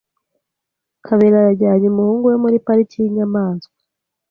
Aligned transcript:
Kabera 1.05 1.37
yajyanye 1.47 1.85
umuhungu 1.89 2.23
we 2.29 2.35
muri 2.43 2.57
pariki 2.65 2.97
yinyamanswa. 3.03 3.73